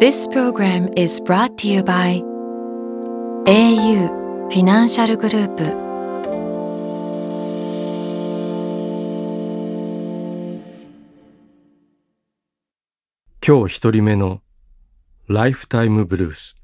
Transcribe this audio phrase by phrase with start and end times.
[0.00, 2.22] This program is brought to you by
[3.44, 5.64] au フィナンシャルグループ
[13.46, 14.40] 今日一人目の
[15.28, 16.56] ライフタイムブルース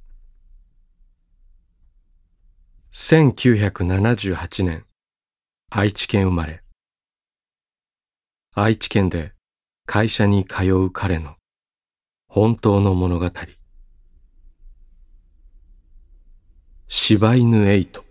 [2.95, 4.87] 1978年
[5.69, 6.63] 愛知県生まれ
[8.55, 9.35] 愛知県で
[9.85, 11.37] 会社に通う彼の
[12.37, 13.31] 本当の物語。
[16.87, 18.05] 柴犬エイト。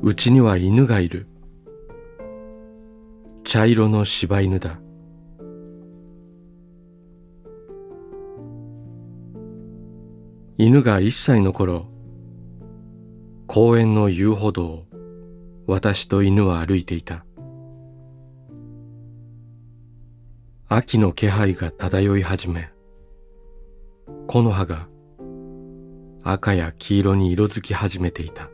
[0.00, 1.26] うちには犬がいる。
[3.42, 4.78] 茶色の柴犬だ。
[10.62, 11.86] 犬が一歳の頃
[13.46, 14.84] 公園の遊歩道を
[15.66, 17.24] 私と犬は歩いていた。
[20.68, 22.68] 秋の気配が漂い始め
[24.26, 24.86] 木の葉が
[26.24, 28.50] 赤や黄色に色づき始めていた。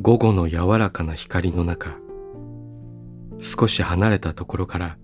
[0.00, 1.96] 午後の柔らかな光の中
[3.40, 4.98] 少し離れたところから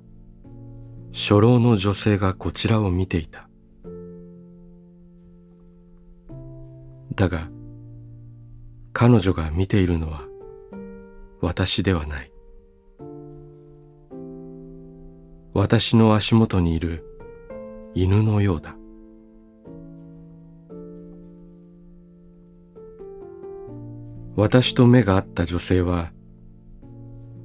[1.16, 3.48] 初老の女性がこちらを見ていた。
[7.14, 7.48] だが
[8.92, 10.22] 彼女が見ているのは
[11.40, 12.32] 私ではない。
[15.52, 17.04] 私の足元にいる
[17.94, 18.74] 犬のようだ。
[24.34, 26.10] 私と目が合った女性は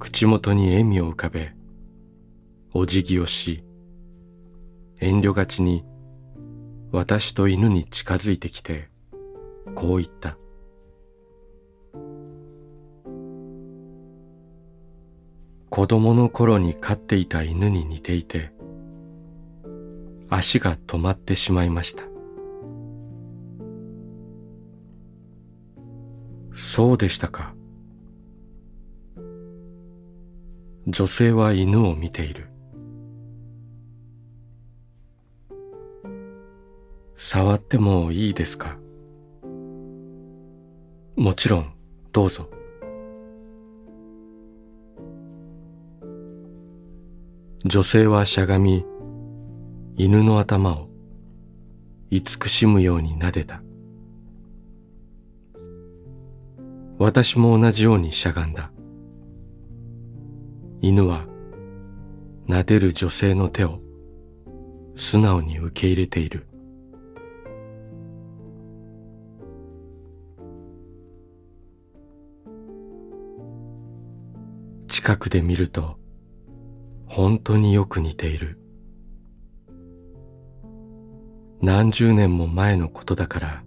[0.00, 1.52] 口元に笑みを浮かべ
[2.72, 3.64] お辞儀をし
[5.00, 5.82] 遠慮がちに
[6.92, 8.88] 私と犬に近づいてきて
[9.74, 10.36] こう言った。
[15.70, 18.52] 子供の頃に飼っていた犬に似ていて
[20.28, 22.04] 足が止まってしまいました。
[26.52, 27.54] そうでしたか。
[30.86, 32.49] 女性は犬を見ている。
[37.32, 38.76] 触ってもいいですか？
[41.14, 41.72] もちろん
[42.10, 42.50] どうぞ。
[47.64, 48.84] 女性はしゃがみ
[49.96, 50.88] 犬の頭を
[52.10, 53.62] 慈しむように撫でた。
[56.98, 58.72] 私も同じようにしゃがんだ。
[60.80, 61.26] 犬は
[62.48, 63.78] 撫でる女性の手を
[64.96, 66.48] 素直に受け入れている。
[75.00, 75.96] 近くで見ると
[77.06, 78.58] 本当によく似ている。
[81.62, 83.64] 何十年も前のことだから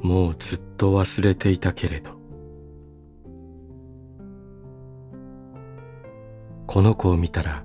[0.00, 2.12] もうずっと忘れていたけれど。
[6.68, 7.64] この子を見たら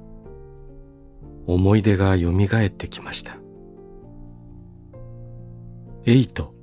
[1.45, 3.37] 思い出がよみがえってきました。
[6.07, 6.55] エイト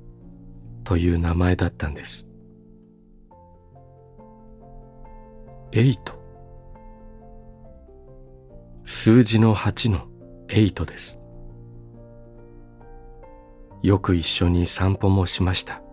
[0.83, 2.28] という名前だったんです。
[5.71, 6.13] エイト。
[8.85, 10.07] 数字の8の
[10.49, 11.19] エイトです。
[13.83, 15.83] よく一緒に散歩もしました。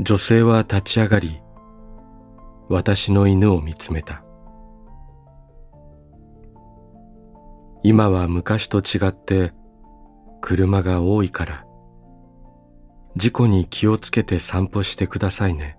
[0.00, 1.40] 女性は立ち上がり
[2.70, 4.24] 私の犬を見つめた。
[7.82, 9.52] 今は昔と違って
[10.40, 11.63] 車が多いから
[13.16, 15.78] 事故に気をつけて散歩してくださいね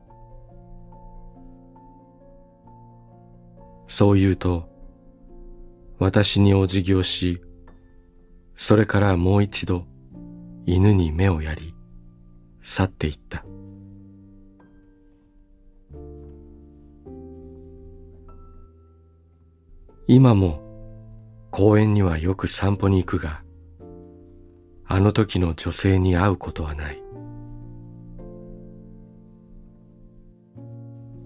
[3.87, 4.69] そう言うと
[5.99, 7.41] 私にお辞儀をし
[8.55, 9.85] それからもう一度
[10.65, 11.73] 犬に目をやり
[12.61, 13.45] 去っていった
[20.07, 20.65] 今も
[21.49, 23.41] 公園にはよく散歩に行くが、
[24.85, 27.01] あの時の女性に会うことはない。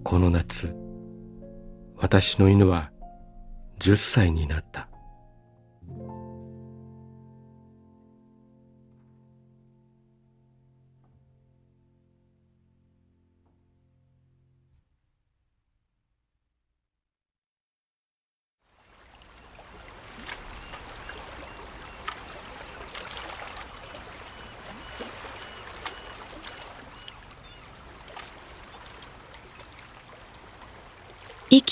[0.09, 0.75] この夏、
[1.95, 2.89] 私の犬は
[3.77, 4.88] 10歳になった。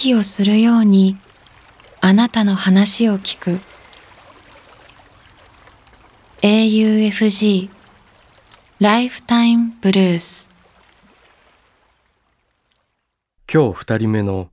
[0.08, 1.18] 息をするように
[2.00, 3.60] あなたの話を聞く。
[6.42, 7.70] AUFG
[8.80, 10.50] ライフタイムブルース
[13.52, 14.50] 今日二人目の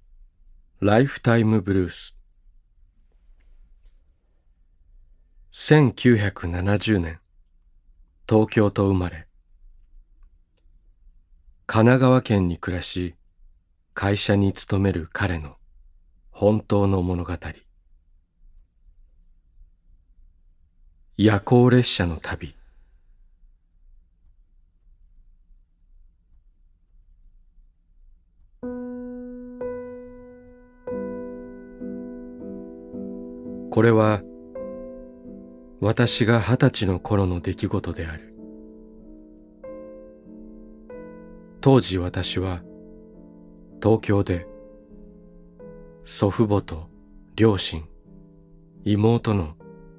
[0.80, 2.16] ライフタイムブルース
[5.52, 7.20] 1970年
[8.28, 9.28] 東京と生まれ。
[11.66, 13.14] 神奈川県に暮らし
[13.96, 15.54] 会社に勤める彼の
[16.32, 17.32] 本当の物語。
[21.16, 22.56] 夜行列車の旅。
[33.70, 34.22] これは
[35.80, 38.34] 私が二十歳の頃の出来事である。
[41.60, 42.60] 当時私は
[43.84, 44.46] 東京で
[46.06, 46.88] 祖父母と
[47.36, 47.84] 両親
[48.86, 49.56] 妹の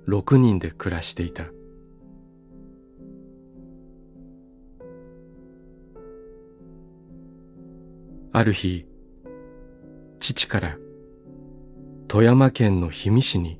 [0.08, 1.44] 6人で暮らしていた。
[8.32, 8.88] ある日
[10.18, 10.78] 父から
[12.08, 13.60] 富山県の氷見市に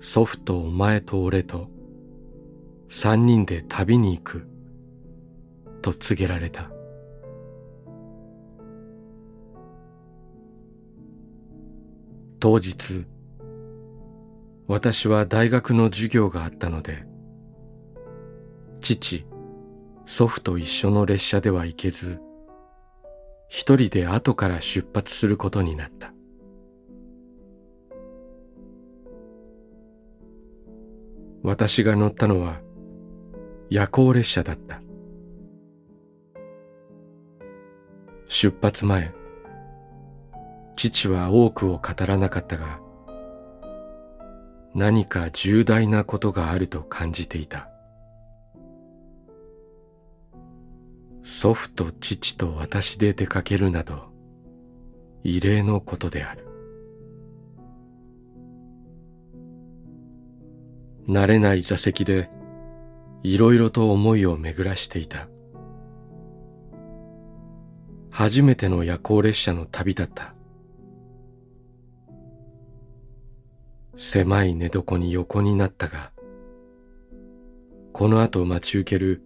[0.00, 1.68] 祖父とお前と俺と
[2.88, 4.48] 三人で旅に行く
[5.82, 6.70] と告げられた。
[12.38, 13.04] 当日
[14.68, 17.04] 私は大学の授業があったので
[18.80, 19.24] 父
[20.06, 22.20] 祖父と一緒の列車では行けず
[23.48, 26.12] 一人で後から出発することになった。
[31.42, 32.60] 私が乗ったのは
[33.70, 34.82] 夜行列車だった。
[38.26, 39.14] 出発前
[40.76, 42.80] 父は多くを語らなかったが
[44.74, 47.70] 何か重大なことがあると感じていた。
[51.22, 54.12] 祖父と父と私で出かけるなど
[55.24, 56.46] 異例のことである。
[61.08, 62.28] 慣れない座席で
[63.22, 65.26] いろいろと思いを巡らしていた。
[68.10, 70.35] 初めての夜行列車の旅だった。
[73.96, 76.12] 狭い寝床に横になったが、
[77.92, 79.22] この後待ち受ける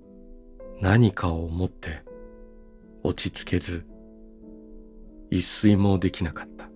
[0.80, 2.04] 何かを思って
[3.02, 3.84] 落ち着けず、
[5.28, 6.70] 一睡もできなかった。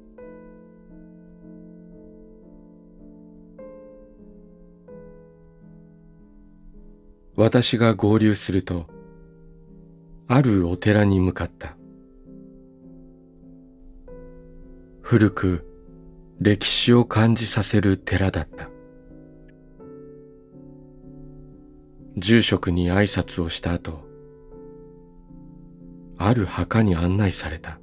[7.37, 8.87] 私が合流すると、
[10.27, 11.77] あるお寺に向かった。
[15.01, 15.74] 古く
[16.41, 18.69] 歴史を感じさせる寺だった。
[22.17, 24.05] 住職に挨拶をした後
[26.17, 27.81] ある墓に案内された。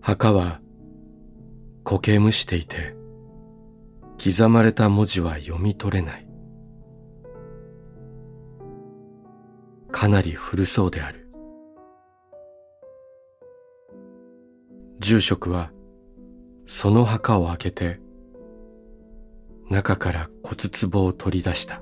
[0.00, 0.60] 墓は
[1.82, 2.94] 苔むしていて
[4.22, 6.25] 刻まれた文字は読み取れない。
[9.96, 11.26] かなり古そうである。
[14.98, 15.70] 住職は
[16.66, 17.98] その墓を開けて
[19.70, 21.80] 中から骨壺を取り出した。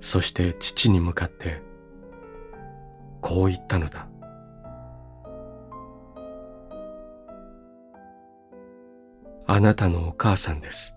[0.00, 1.60] そして父に向かって
[3.20, 4.08] こう言ったのだ
[9.46, 10.95] あなたのお母さんです。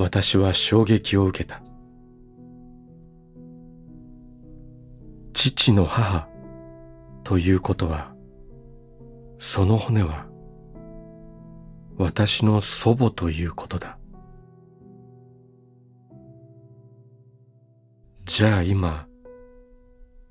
[0.00, 1.60] 私は衝撃を受けた。
[5.34, 6.26] 父の母
[7.22, 8.14] ということは
[9.38, 10.26] その骨は
[11.98, 13.98] 私の祖母ということだ。
[18.24, 19.06] じゃあ今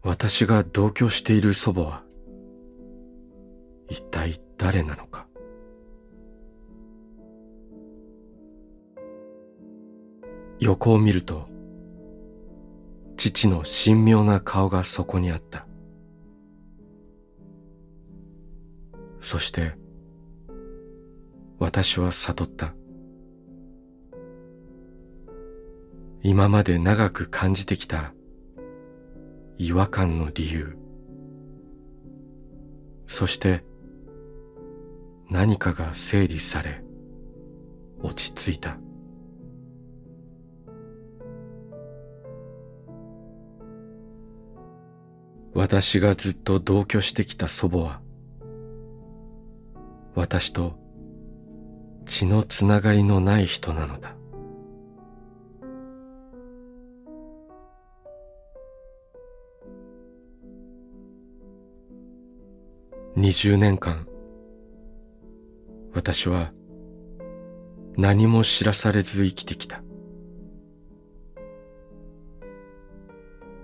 [0.01, 2.03] 私が同居している祖母は
[3.87, 5.28] 一体誰なのか。
[10.59, 11.47] 横を見ると
[13.15, 15.65] 父の神妙な顔がそこにあった。
[19.19, 19.73] そして
[21.59, 22.73] 私は悟った。
[26.23, 28.13] 今まで長く感じてきた
[29.57, 30.77] 違和感の理由。
[33.07, 33.63] そして
[35.29, 36.83] 何かが整理され
[38.01, 38.77] 落ち着いた。
[45.53, 48.01] 私がずっと同居してきた祖母は
[50.15, 50.77] 私と
[52.05, 54.15] 血のつながりのない人なのだ。
[63.15, 64.07] 20年間
[65.93, 66.53] 私は
[67.97, 69.81] 何も知らされず生きてきた。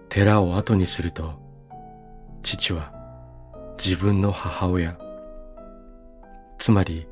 [0.09, 1.44] 寺を後にすると
[2.45, 2.91] 父は
[3.83, 4.99] 自分の母親。
[6.59, 7.07] つまり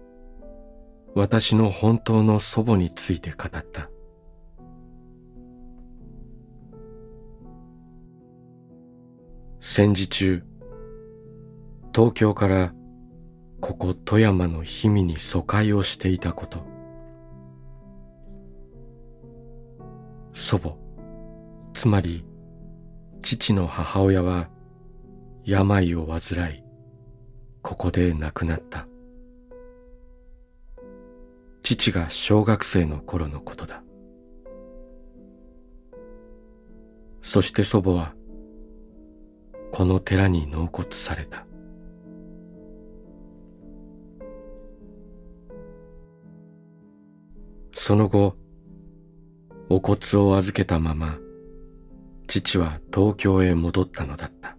[1.15, 3.89] 私の本当の祖母について語った。
[9.59, 10.43] 戦時中
[11.95, 12.73] 東京から
[13.59, 16.63] ここ富山の氷見に疎開をしていたこと。
[20.31, 20.75] 祖母
[21.73, 22.23] つまり
[23.23, 24.52] 父の母親は
[25.45, 26.63] 病を患い
[27.61, 28.87] ここで亡くなった。
[31.61, 33.83] 父が小学生の頃のことだ。
[37.21, 38.13] そして祖母は
[39.71, 41.45] この寺に納骨された。
[47.73, 48.35] その後
[49.69, 51.17] お骨を預けたまま
[52.27, 54.57] 父は東京へ戻ったのだった。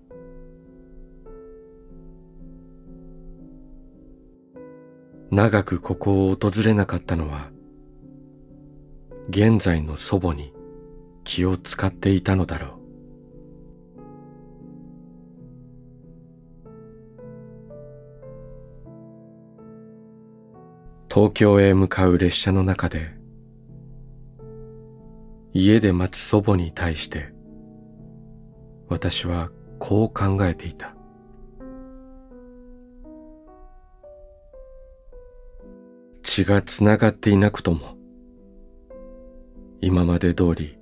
[5.35, 7.51] 長くここを訪れなかったのは
[9.31, 10.53] 現在の祖母に
[11.25, 12.71] 気を使っていたのだろう。
[21.13, 23.11] 東京へ向かう列車の中で
[25.53, 27.33] 家で待つ祖母に対して
[28.89, 29.51] 私は
[29.81, 30.94] こう考えていた。
[36.35, 37.97] 血がつながっていなくとも
[39.81, 40.77] 今まで通り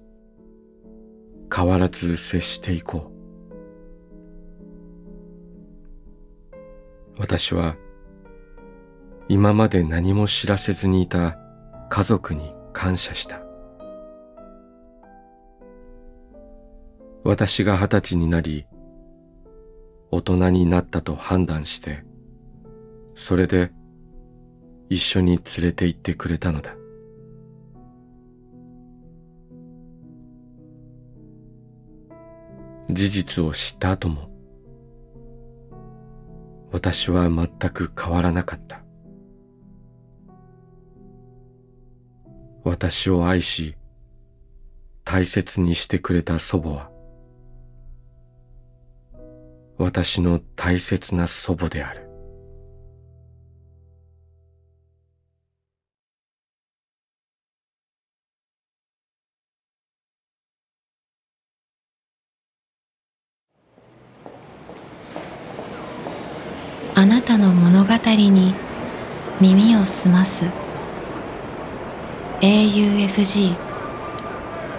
[1.54, 3.12] 変わらず接していこ
[7.14, 7.20] う。
[7.20, 7.76] 私は
[9.28, 11.36] 今まで何も知らせずにいた
[11.90, 13.42] 家族に感謝した。
[17.24, 18.64] 私が二十歳になり
[20.10, 22.06] 大人になったと判断して
[23.14, 23.70] それで
[24.92, 26.76] 一緒に連れて行ってくれたのだ。
[32.90, 34.28] 事実を知った後も
[36.72, 38.84] 私は全く変わらなかった。
[42.62, 43.74] 私を愛し
[45.04, 46.90] 大切にしてくれた祖母は
[49.78, 52.11] 私の大切な祖母である。
[66.94, 68.54] あなたの物語に
[69.40, 70.44] 耳を澄ます。
[72.40, 73.56] AUFG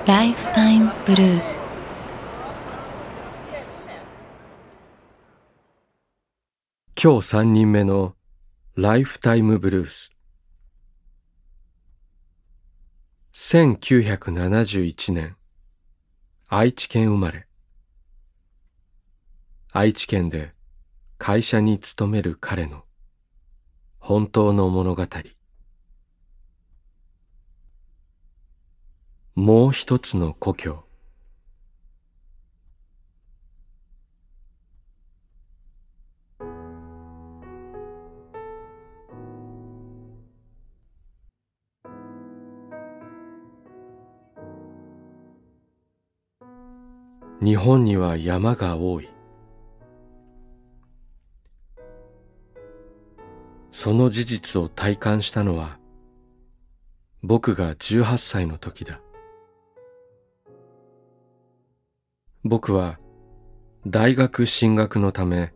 [0.06, 1.64] ライフタイムブルース
[7.02, 8.16] 今日三人目の
[8.76, 10.12] ライフタイムブルース。
[13.34, 15.36] 1971年。
[16.48, 17.48] 愛知県生まれ。
[19.72, 20.54] 愛知県で
[21.26, 22.84] 会社に勤める彼の
[23.98, 25.08] 本当の物語。
[29.34, 30.84] もう一つの故郷。
[47.42, 49.13] 日本には山が多い。
[53.84, 55.78] その事実を体感したのは
[57.22, 59.02] 僕が18歳の時だ。
[62.46, 62.98] 僕は
[63.86, 65.52] 大学進学のため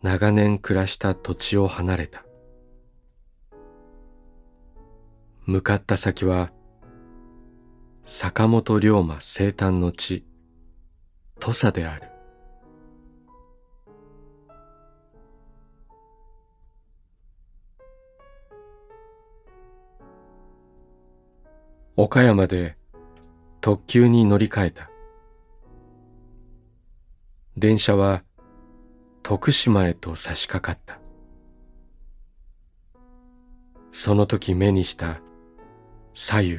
[0.00, 2.24] 長年暮らした土地を離れた。
[5.44, 6.50] 向かった先は
[8.06, 10.24] 坂本龍馬生誕の地
[11.38, 12.09] 土佐である。
[22.02, 22.78] 岡山で
[23.60, 24.90] 特急に乗り換えた。
[27.58, 28.22] 電車は
[29.22, 30.98] 徳島へと差し掛かった。
[33.92, 35.20] その時目にした
[36.14, 36.58] 左右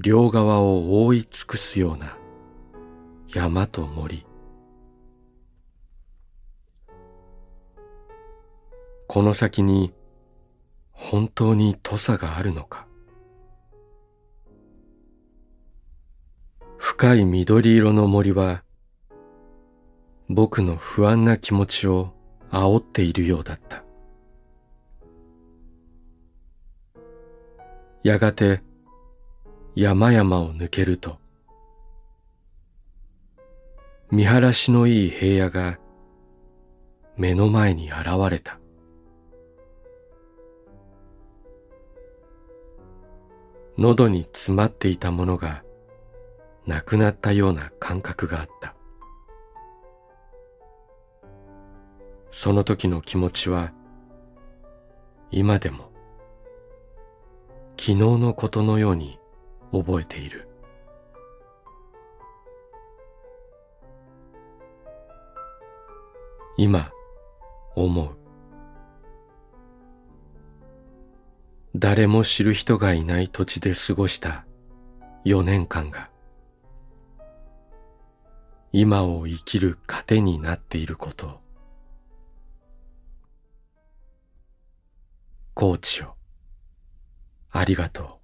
[0.00, 2.16] 両側を覆い尽くすような
[3.32, 4.26] 山と森。
[9.06, 9.94] この先に
[10.90, 12.88] 本当に土佐があるのか。
[16.84, 18.64] 深い緑色の森は
[20.28, 22.12] 僕の不安な気持ちを
[22.50, 23.84] 煽っているようだった。
[28.02, 28.64] やがて
[29.76, 31.18] 山々を抜けると
[34.10, 35.78] 見晴らしのいい平野が
[37.16, 38.58] 目の前に現れた。
[43.78, 45.62] 喉に詰まっていたものが
[46.66, 48.74] なくなったような感覚があった。
[52.30, 53.72] その時の気持ちは
[55.30, 55.90] 今でも
[57.78, 59.18] 昨日のことのように
[59.72, 60.48] 覚えている。
[66.56, 66.92] 今
[67.74, 68.16] 思う。
[71.74, 74.44] 誰も知る人がいない土地で過ごした
[75.24, 76.11] 4年間が
[78.74, 81.40] 今を生きる糧になっていること。
[85.52, 86.16] コーチよ。
[87.50, 88.22] ありがとう。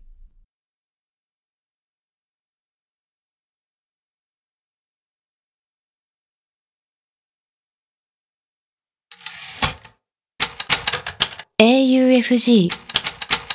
[11.60, 12.70] AUFG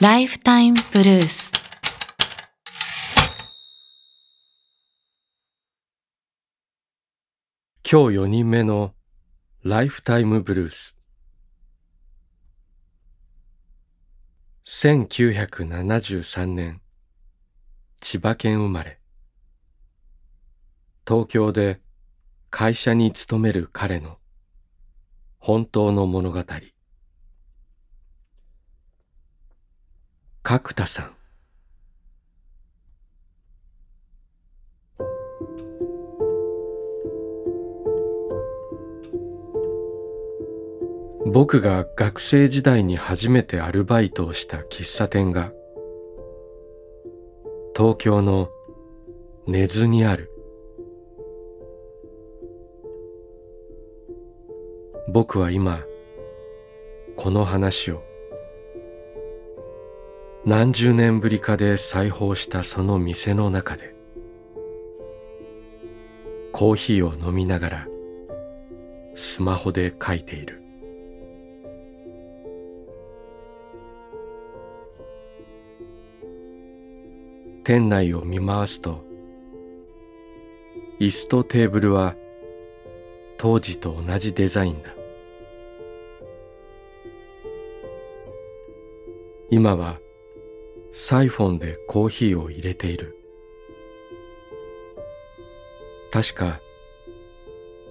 [0.01, 1.62] ライフタイムブルース
[7.85, 8.93] 今日4人目の
[9.61, 10.95] ライフタイムブルース。
[14.65, 16.81] 1973年
[17.99, 19.01] 千葉県生まれ。
[21.05, 21.81] 東京で
[22.49, 24.17] 会社に勤める彼の
[25.39, 26.41] 本当の物語。
[30.41, 31.22] 角田さん。
[41.33, 45.51] 僕が学生時代に初めてアルバイトをした喫茶店が
[47.75, 48.51] 東京の
[49.47, 50.29] 根津にある。
[55.11, 55.81] 僕は今
[57.15, 58.03] この話を
[60.45, 63.95] 何十年ぶりかで再訪したその店の中で
[66.51, 67.87] コーヒーを飲みながら
[69.15, 70.62] スマホで書いている。
[77.63, 79.05] 店内を見回すと
[80.99, 82.15] 椅子とテーブルは
[83.37, 84.89] 当時と同じデザインだ。
[89.49, 89.99] 今は
[90.91, 93.17] サイフォンでコーヒーを入れている。
[96.11, 96.59] 確か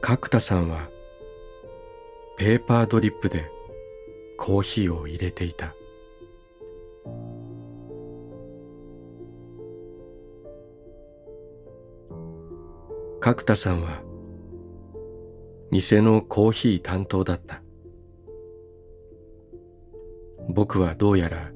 [0.00, 0.90] 角田さんは
[2.36, 3.50] ペーパードリップで
[4.36, 5.74] コーヒーを入れていた。
[13.24, 14.02] 角田さんは
[15.70, 17.62] 店のコーヒー担当だった。
[20.48, 21.52] 僕はどうやら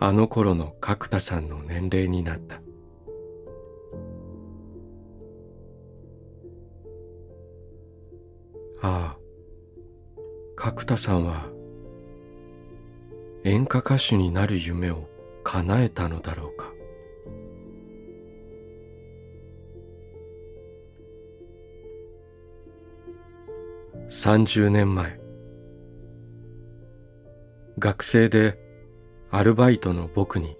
[0.00, 2.56] あの頃の角田さんの年齢になった。
[8.82, 9.18] ああ
[10.56, 11.46] 角田さんは
[13.44, 15.08] 演歌歌手になる夢を
[15.44, 16.79] 叶えたのだろうか。
[24.10, 25.20] 30年前。
[27.78, 28.58] 学生で
[29.30, 30.56] アルバイトの僕に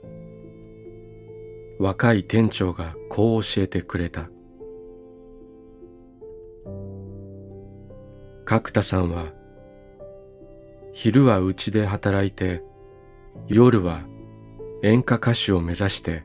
[1.80, 4.30] 若い店長がこう教えてくれた。
[8.44, 9.32] 角田さんは
[10.92, 12.62] 昼はうちで働いて
[13.48, 14.04] 夜は
[14.84, 16.22] 演歌歌手を目指して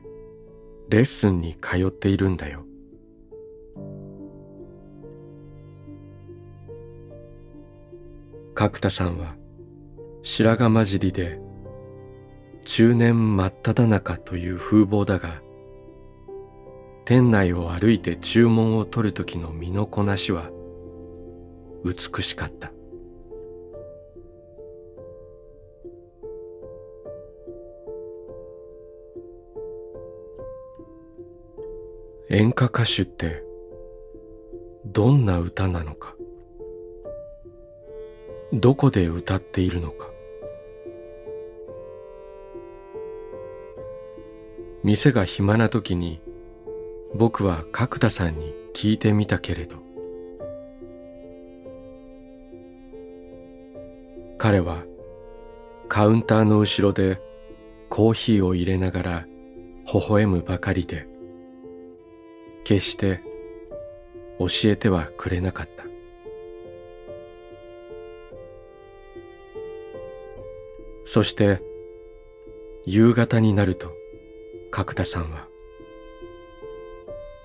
[0.90, 2.64] レッスンに通っているんだよ。
[8.56, 9.36] 角田さんは
[10.22, 11.38] 白髪混じりで
[12.64, 15.42] 中年真っ只中という風貌だが
[17.04, 20.50] 店内を歩いて注文を取る時の身のこなしは
[21.84, 22.72] 美しかった。
[32.30, 33.44] 演歌歌手って
[34.86, 36.15] どんな歌なのか。
[38.52, 40.08] どこで歌っているのか。
[44.84, 46.20] 店が暇な時に
[47.14, 49.76] 僕は角田さんに聞いてみたけれど。
[54.38, 54.84] 彼は
[55.88, 57.20] カウンターの後ろで
[57.88, 59.26] コーヒーを入れながら
[59.92, 61.08] 微笑むばかりで
[62.62, 63.22] 決して
[64.38, 65.95] 教えてはくれなかった。
[71.16, 71.62] そして
[72.84, 73.90] 夕方になると
[74.70, 75.48] 角田さんは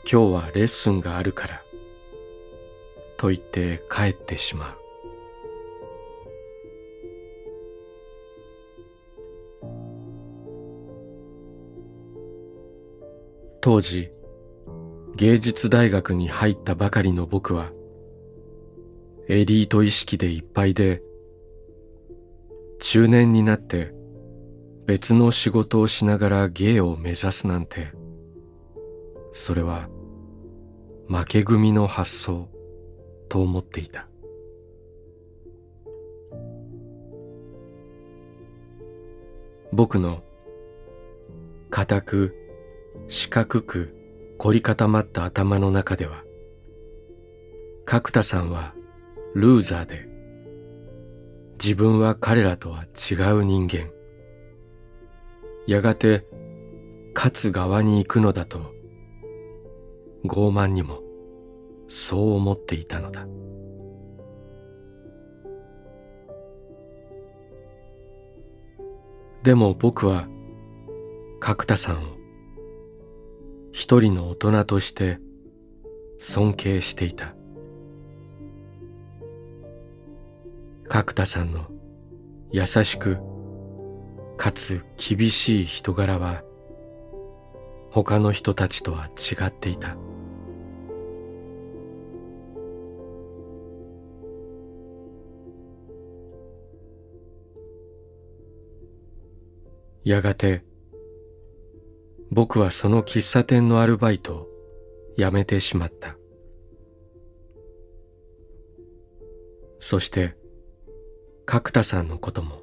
[0.04, 1.64] 今日はレッスンがあるから
[3.16, 4.78] と言って帰ってしまう。
[13.62, 14.12] 当時
[15.16, 17.72] 芸術大学に入ったばかりの僕は
[19.30, 21.02] エリート意識でいっぱいで
[22.82, 23.94] 中年になって
[24.88, 27.94] 別の仕事をしながら芸を目指すなんて。
[29.34, 29.88] それは
[31.08, 32.50] 負け組の発想
[33.30, 34.08] と思っていた。
[39.72, 40.22] 僕の
[41.70, 42.36] 固く
[43.08, 43.96] 四角く
[44.38, 46.24] 凝り固まった頭の中では
[47.86, 48.74] 角田さんは
[49.34, 50.11] ルーザーで
[51.64, 53.92] 自分は彼らとは違う人間。
[55.68, 56.26] やがて
[57.14, 58.74] 勝つ側に行くのだと
[60.26, 61.02] 傲慢にも
[61.88, 63.28] そう思っていたのだ。
[69.44, 70.28] でも僕は
[71.40, 72.00] 角田さんを
[73.72, 75.20] 一人の大人として
[76.18, 77.36] 尊敬していた。
[80.92, 81.68] 角田さんの
[82.52, 83.18] 優しく
[84.36, 86.44] かつ厳しい人柄は
[87.92, 89.96] 他の人たちとは違っていた。
[100.04, 100.66] やがて
[102.32, 104.48] 僕はその喫茶店のアルバイトを
[105.18, 106.18] 辞めてしまった。
[109.80, 110.41] そして
[111.46, 112.62] 角田さんのことも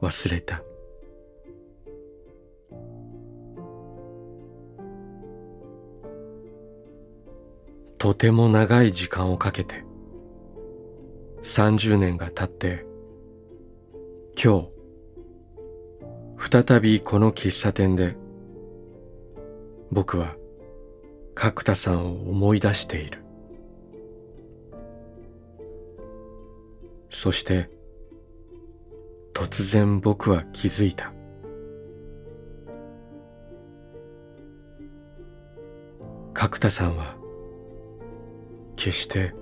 [0.00, 0.62] 忘れた。
[7.98, 9.84] とても長い時間をかけて
[11.44, 12.84] 30年が経って
[14.42, 14.66] 今
[16.40, 18.16] 日再びこの喫茶店で
[19.92, 20.34] 僕は
[21.36, 23.21] 角田さんを思い出している。
[27.12, 27.68] そして
[29.34, 31.12] 突然僕は気づいた。
[36.32, 37.14] 角田さんは
[38.74, 39.34] 決して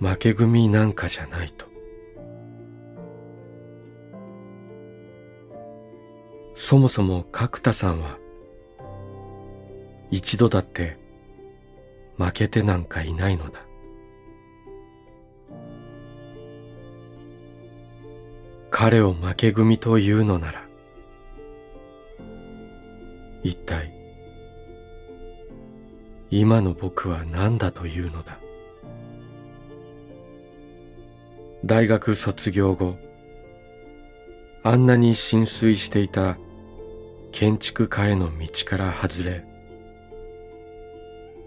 [0.00, 1.66] 負け組なんかじゃないと。
[6.54, 8.18] そもそも角田さんは
[10.10, 10.96] 一度だって
[12.16, 13.71] 負けてなんかいないのだ。
[18.84, 20.66] 彼を負け組というのなら
[23.44, 23.94] 一体
[26.32, 28.40] 今の僕は何だというのだ。
[31.64, 32.96] 大学卒業後
[34.64, 36.36] あんなに浸水していた
[37.30, 39.44] 建築家への道から外れ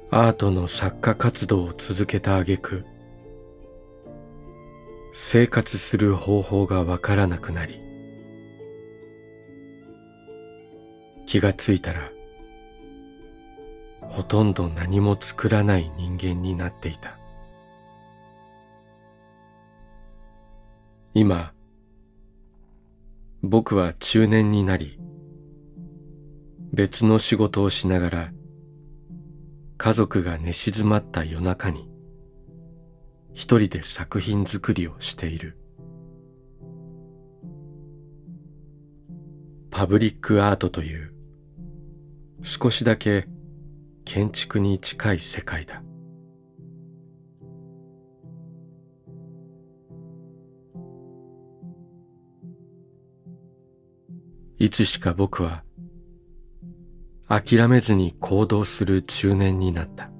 [0.09, 2.85] アートの作家活動を続けた挙句
[5.17, 7.81] 生活する方法がわからなくなり
[11.25, 12.11] 気がついたら
[14.01, 17.17] ほとんど何も作らない人間になっていた。
[21.13, 21.53] 今
[23.41, 24.99] 僕は中年になり
[26.73, 28.31] 別の仕事をしながら
[29.77, 31.94] 家族が寝静まった夜中に
[33.35, 35.57] 一人で作品作りをしている。
[39.69, 41.13] パブリックアートという
[42.41, 43.27] 少しだけ
[44.05, 45.83] 建築に近い世界だ。
[54.57, 55.65] いつしか僕は
[57.27, 60.14] 諦めずに行動する中年になった。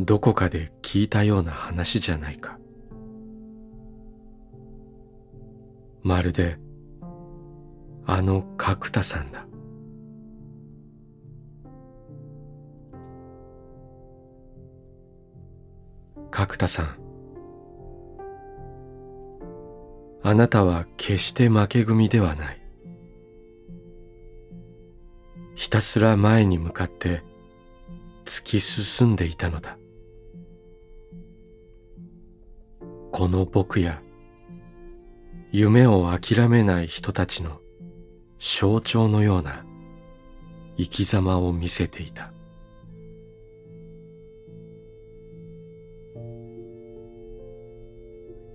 [0.00, 2.58] どこかで聞いたような話じゃないか。
[6.02, 6.58] まるで
[8.06, 9.46] あの角田さんだ。
[16.30, 16.98] 角田さん。
[20.22, 22.62] あなたは決して負け組ではない。
[25.54, 27.24] ひたすら前に向かって
[28.24, 29.77] 突き進んでいたのだ。
[33.10, 34.02] この僕や
[35.50, 37.60] 夢を諦めない人たちの
[38.38, 39.64] 象徴のような
[40.76, 42.32] 生き様を見せていた。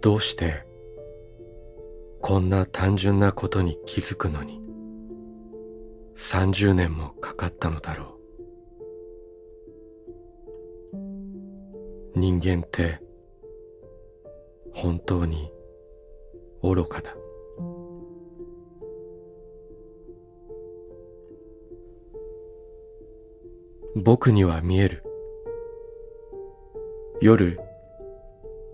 [0.02, 0.66] どうして
[2.22, 4.62] こんな単純なことに気づくのに
[6.16, 8.13] 30年もかかったのだろう。
[12.16, 13.03] 人間って
[14.74, 15.52] 本当に
[16.62, 17.16] 愚かだ。
[23.96, 25.04] 僕には見える。
[27.22, 27.58] 夜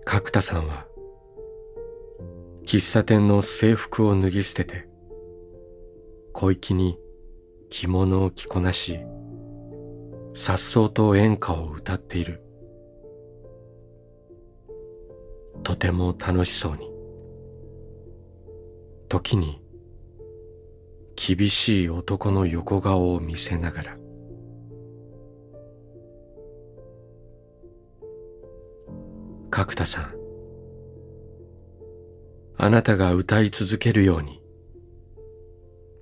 [0.06, 0.88] 角田さんは
[2.66, 4.88] 喫茶店の制服を脱ぎ捨てて
[6.34, 6.98] 小粋に
[7.70, 9.00] 着物を着こなし
[10.34, 12.42] 颯爽と演歌を歌っている。
[15.64, 16.90] とても楽しそうに。
[19.08, 19.62] 時に
[21.16, 23.98] 厳しい男の横顔を見せながら。
[29.50, 30.14] 角田さん
[32.58, 34.42] あなたが歌い続けるように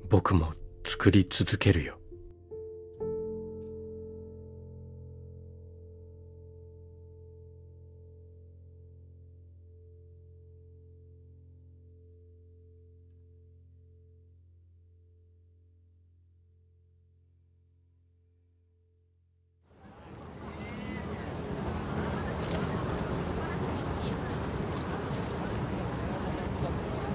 [0.09, 1.96] 僕も作り続けるよ。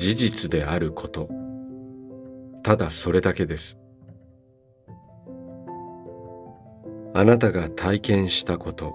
[0.00, 1.28] 事実であること。
[2.62, 3.76] ただそれだけです。
[7.12, 8.94] あなたが体験したこと。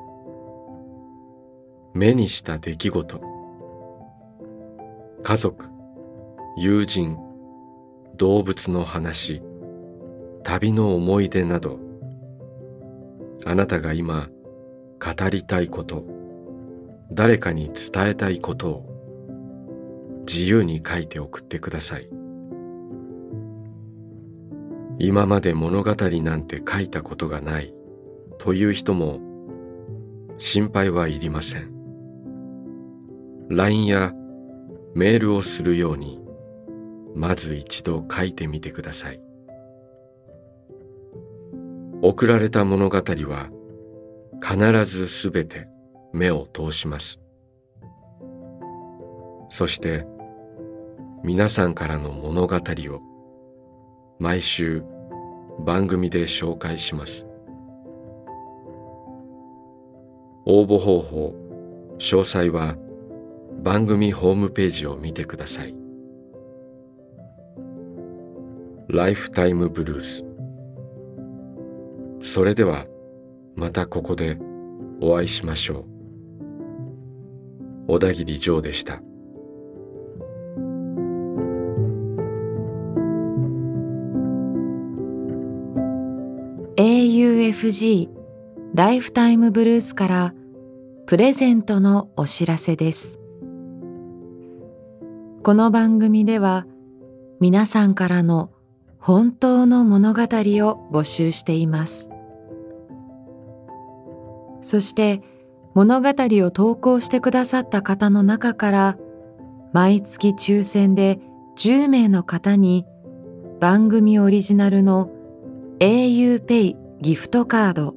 [1.94, 3.22] 目にした出来事。
[5.22, 5.66] 家族
[6.58, 7.20] 友人
[8.18, 9.44] 動物の話
[10.44, 11.78] 旅の思い出など。
[13.46, 14.28] あなたが今
[15.00, 16.04] 語りたいこと。
[17.12, 18.95] 誰かに伝えたいことを。
[20.28, 22.10] 自由に書いて送ってください。
[24.98, 27.74] 今まで物語なんて書いたことがない
[28.38, 29.20] という人も
[30.38, 31.74] 心配はいりません。
[33.50, 34.14] LINE や
[34.96, 36.20] メールをするように
[37.14, 39.22] まず一度書いてみてください。
[42.02, 43.50] 送られた物語は
[44.42, 45.68] 必ずすべて
[46.14, 47.20] 目を通します。
[49.50, 50.06] そして
[51.24, 53.02] 皆さんからの物語を
[54.20, 54.84] 毎週
[55.66, 57.28] 番組で紹介します。
[60.46, 61.34] 応募方法
[61.98, 62.76] 詳細は
[63.64, 65.76] 番組ホームページを見てください。
[68.88, 70.26] ライフタイムブルース。
[72.22, 72.86] それでは
[73.56, 74.38] またここで
[75.02, 75.86] お会いしましょう。
[77.88, 79.02] 小田切ジョーでした。
[87.46, 88.10] UFG
[88.74, 90.34] ライフタイムブルースから
[91.06, 93.20] プレゼントのお知らせです。
[95.44, 96.66] この番組では
[97.40, 98.52] 皆さんからの
[98.98, 102.10] 本当の物語を募集しています。
[104.62, 105.22] そして
[105.76, 108.98] 物語を投稿してくださった方の中から
[109.72, 111.20] 毎月抽選で
[111.58, 112.88] 10名の方に
[113.60, 115.12] 番組オリジナルの
[115.80, 117.96] auPay ギフトカード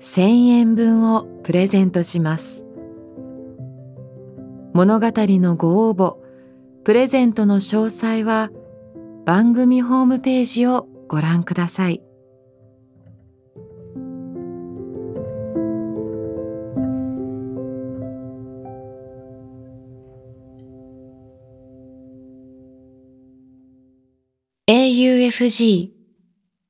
[0.00, 2.64] 1000円分をプレゼントします。
[4.74, 6.18] 物語のご応募、
[6.84, 8.50] プレゼントの詳細は
[9.26, 12.02] 番組ホームページをご覧ください。
[24.68, 25.97] AUFG